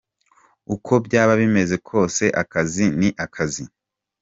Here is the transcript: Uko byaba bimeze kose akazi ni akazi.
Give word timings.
Uko 0.75 0.91
byaba 1.05 1.33
bimeze 1.41 1.75
kose 1.89 2.23
akazi 2.41 2.85
ni 2.99 3.09
akazi. 3.25 3.63